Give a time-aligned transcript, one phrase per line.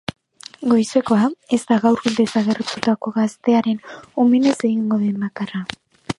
[0.69, 1.27] Goizekoa
[1.57, 3.79] ez da gaur desagertutako gaztearen
[4.27, 5.65] omenez egingo den bakarra.